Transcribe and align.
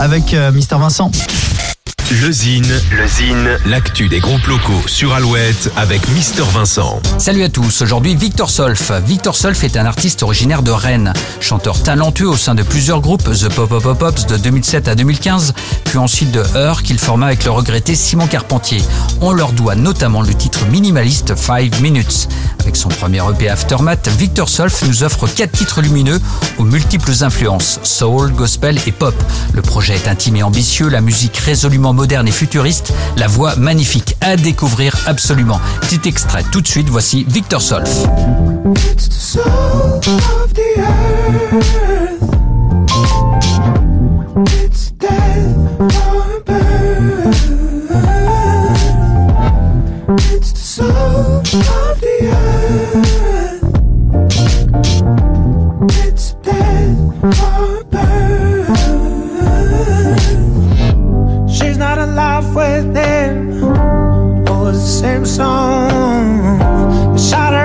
avec 0.00 0.32
euh, 0.32 0.50
Mister 0.50 0.76
Vincent. 0.76 1.10
Le 2.10 2.32
Zine, 2.32 2.66
le 2.90 3.06
Zine, 3.06 3.48
l'actu 3.66 4.08
des 4.08 4.18
groupes 4.18 4.44
locaux 4.48 4.82
sur 4.86 5.14
Alouette 5.14 5.70
avec 5.76 6.08
Mister 6.08 6.42
Vincent. 6.42 7.00
Salut 7.18 7.44
à 7.44 7.48
tous, 7.48 7.82
aujourd'hui 7.82 8.16
Victor 8.16 8.50
Solf. 8.50 8.90
Victor 9.06 9.36
Solf 9.36 9.62
est 9.62 9.76
un 9.76 9.86
artiste 9.86 10.24
originaire 10.24 10.64
de 10.64 10.72
Rennes, 10.72 11.12
chanteur 11.38 11.80
talentueux 11.80 12.28
au 12.28 12.36
sein 12.36 12.56
de 12.56 12.64
plusieurs 12.64 13.00
groupes, 13.00 13.22
The 13.22 13.48
Pop 13.54 13.68
Pop 13.68 13.82
Pop 13.84 13.96
Pops 13.96 14.26
de 14.26 14.36
2007 14.38 14.88
à 14.88 14.96
2015, 14.96 15.54
puis 15.84 15.98
ensuite 15.98 16.32
de 16.32 16.42
Heur 16.56 16.82
qu'il 16.82 16.98
forma 16.98 17.26
avec 17.26 17.44
le 17.44 17.52
regretté 17.52 17.94
Simon 17.94 18.26
Carpentier. 18.26 18.82
On 19.20 19.30
leur 19.30 19.52
doit 19.52 19.76
notamment 19.76 20.22
le 20.22 20.34
titre 20.34 20.66
minimaliste 20.66 21.36
5 21.36 21.80
Minutes. 21.80 22.28
Avec 22.58 22.74
son 22.74 22.88
premier 22.88 23.22
EP 23.30 23.48
Aftermath, 23.48 24.08
Victor 24.18 24.48
Solf 24.48 24.82
nous 24.82 25.04
offre 25.04 25.28
quatre 25.28 25.52
titres 25.52 25.80
lumineux 25.80 26.20
aux 26.58 26.64
multiples 26.64 27.12
influences, 27.20 27.78
soul, 27.84 28.32
gospel 28.32 28.80
et 28.88 28.92
pop. 28.92 29.14
Le 29.54 29.62
projet 29.62 29.94
est 29.94 30.08
intime 30.08 30.36
et 30.36 30.42
ambitieux, 30.42 30.88
la 30.88 31.00
musique 31.00 31.36
résolument 31.36 31.94
moderne 32.00 32.28
et 32.28 32.32
futuriste, 32.32 32.94
la 33.18 33.26
voix 33.26 33.56
magnifique 33.56 34.16
à 34.22 34.34
découvrir 34.36 34.96
absolument. 35.04 35.60
Petit 35.82 36.08
extrait 36.08 36.42
tout 36.50 36.62
de 36.62 36.66
suite, 36.66 36.88
voici 36.88 37.26
Victor 37.28 37.60
Solf. 37.60 38.06
life 62.14 62.54
with 62.54 62.92
them. 62.94 63.64
Always 64.48 64.80
the 64.80 64.88
same 65.02 65.26
song. 65.26 67.16
Shot 67.16 67.59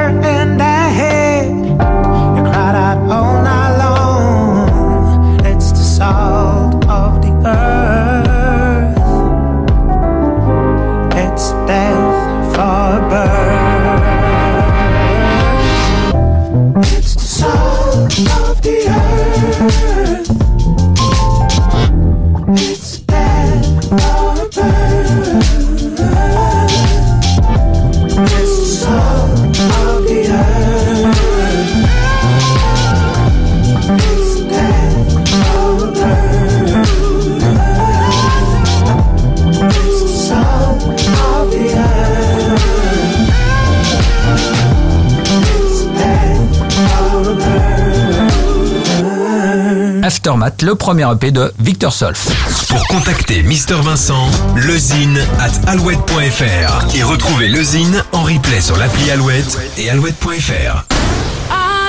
Aftermath, 50.25 50.63
le 50.63 50.73
premier 50.73 51.05
EP 51.11 51.29
de 51.29 51.53
Victor 51.59 51.93
Solf. 51.93 52.29
Pour 52.69 52.87
contacter 52.87 53.43
Mister 53.43 53.75
Vincent, 53.75 54.27
lezine 54.55 55.19
at 55.39 55.51
alouette.fr 55.69 56.95
et 56.95 57.03
retrouver 57.03 57.47
le 57.47 57.61
Zine 57.61 58.03
en 58.11 58.23
replay 58.23 58.59
sur 58.59 58.75
l'appli 58.75 59.11
Alouette 59.11 59.55
et 59.77 59.87
alouette.fr. 59.91 60.87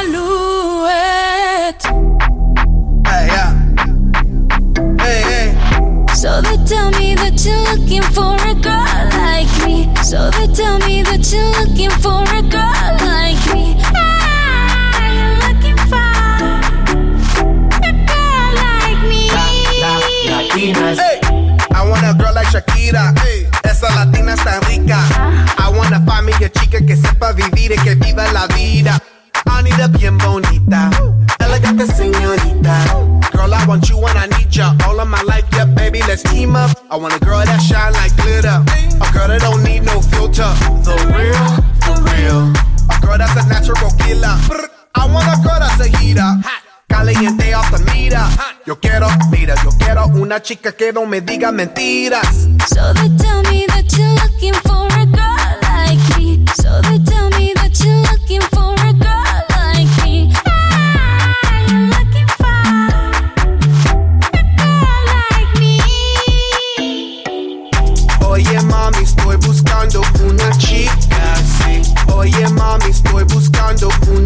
Alouette. 0.03 1.87
Hey, 3.07 3.27
yeah. 3.27 3.55
Hey, 5.03 5.23
hey. 5.23 5.55
So 6.15 6.43
they 6.43 6.59
tell 6.67 6.91
me 7.01 7.15
that 7.15 7.43
you're 7.43 7.57
looking 7.75 8.03
for 8.03 8.37
a 8.47 8.55
girl 8.55 9.09
like 9.17 9.49
me. 9.67 9.89
So 10.03 10.31
they 10.33 10.47
tell 10.53 10.79
me 10.87 11.03
that 11.05 11.33
you're 11.33 11.65
looking 11.65 11.91
for 12.03 12.23
a 12.36 12.36
wanna 26.47 26.53
find 26.53 26.53
me 26.53 26.53
a 26.53 26.53
chica 26.53 26.87
que 26.87 26.97
sepa 26.97 27.33
vivir 27.33 27.73
y 27.73 27.77
que 27.83 27.95
viva 27.95 28.31
la 28.33 28.47
vida. 28.49 28.99
I 29.47 29.63
need 29.63 29.81
a 29.81 29.89
bien 29.89 30.19
bonita, 30.19 30.91
elegante 31.39 31.87
señorita. 31.87 32.85
Girl, 33.33 33.55
I 33.55 33.65
want 33.67 33.89
you 33.89 33.99
when 33.99 34.17
I 34.17 34.27
need 34.27 34.51
ya. 34.51 34.75
All 34.87 34.99
of 35.01 35.09
my 35.09 35.23
life, 35.23 35.47
yeah, 35.53 35.65
baby, 35.65 36.01
let's 36.07 36.23
team 36.23 36.57
up. 36.57 36.71
I 36.91 36.97
want 36.97 37.15
a 37.15 37.21
girl 37.21 37.45
that 37.45 37.61
shine 37.61 37.93
like 37.95 38.15
glitter. 38.17 38.65
A 39.01 39.13
girl 39.13 39.29
that 39.29 39.41
don't 39.41 39.63
need 39.63 39.85
no 39.85 40.01
filter. 40.01 40.53
The 40.85 40.97
real, 41.15 41.47
the 41.85 41.95
real. 42.11 42.53
A 42.91 43.01
girl 43.01 43.19
that's 43.19 43.37
a 43.37 43.49
natural 43.49 43.91
killer. 43.99 44.37
I 44.95 45.07
want 45.07 45.27
a 45.29 45.37
girl 45.43 45.59
that's 45.61 45.81
a 45.81 45.89
heater. 45.99 46.41
Caliente 46.89 47.55
off 47.55 47.71
the 47.71 47.79
mira. 47.93 48.29
Yo 48.67 48.77
quiero, 48.81 49.09
mira, 49.31 49.55
yo 49.63 49.71
quiero 49.79 50.07
una 50.07 50.41
chica 50.43 50.73
que 50.73 50.93
no 50.93 51.07
me 51.07 51.21
diga 51.21 51.53
mentiras. 51.53 52.49
So 52.69 52.93
they 52.95 53.09
tell 53.17 53.43
me 53.43 53.67
that 53.69 53.93
you're 53.97 54.15
looking 54.15 54.55
quando 73.77 73.89
un 74.09 74.26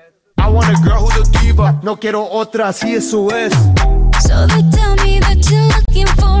I 0.41 0.49
want 0.49 0.69
a 0.69 0.81
girl 0.81 1.05
who's 1.05 1.29
a 1.29 1.31
diva, 1.39 1.79
no 1.83 1.95
quiero 1.97 2.27
otra, 2.27 2.69
así 2.69 2.95
eso 2.95 3.29
es. 3.29 3.53
So 4.21 4.47
they 4.47 4.63
tell 4.71 4.95
me 5.05 5.19
that 5.19 5.37
you're 5.51 5.67
looking 5.67 6.07
for 6.17 6.40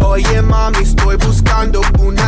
Oye 0.00 0.42
mami, 0.42 0.78
estoy 0.78 1.16
buscando 1.16 1.80
una 1.98 2.27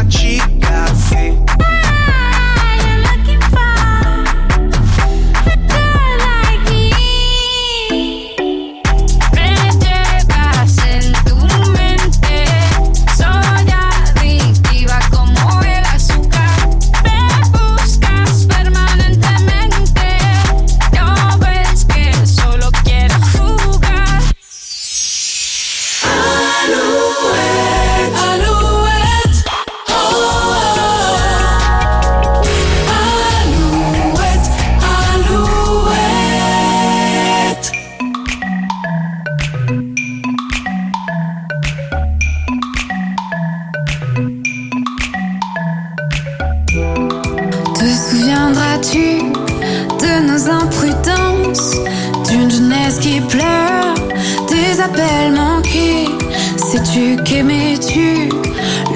Te 47.75 47.87
souviendras-tu 47.87 49.23
de 50.03 50.12
nos 50.27 50.50
imprudences, 50.50 51.77
d'une 52.29 52.50
jeunesse 52.50 52.99
qui 53.00 53.21
pleure, 53.21 53.94
des 54.49 54.81
appels 54.81 55.32
manqués? 55.32 56.09
Sais-tu 56.56 57.17
qu'aimais-tu 57.25 58.29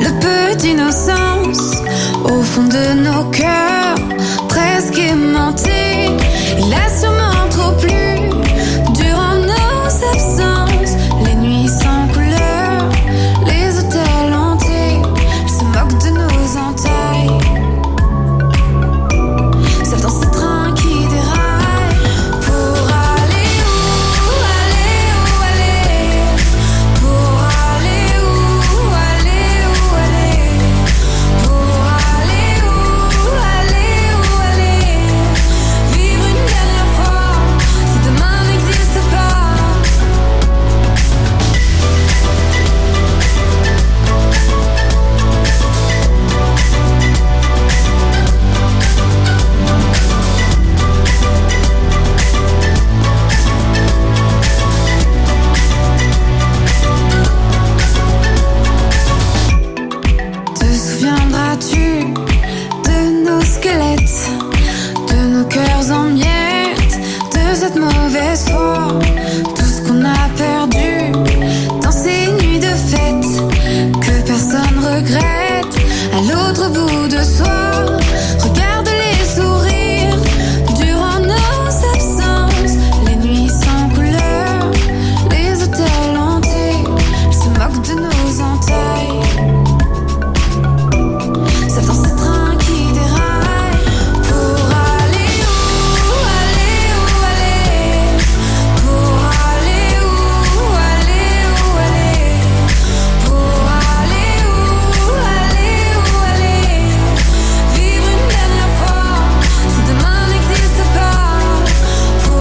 le 0.01 0.11
peu 0.21 0.57
d'innocence 0.57 1.77
au 2.25 2.43
fond 2.43 2.65
de 2.65 2.95
nos 3.01 3.25
cœurs, 3.31 3.99
presque 4.49 4.99
aimantés 4.99 6.04